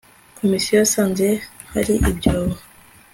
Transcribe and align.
komisiyo 0.37 0.73
yasanze 0.81 1.27
hari 1.73 1.93
ibyobo 2.11 2.55